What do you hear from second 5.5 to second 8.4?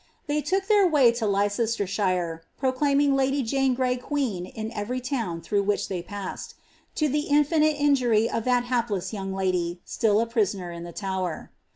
which they passed,' to the infinite injury